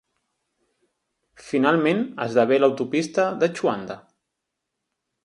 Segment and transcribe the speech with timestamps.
[1.49, 3.99] Finalment, esdevé l'autopista de Xuanda.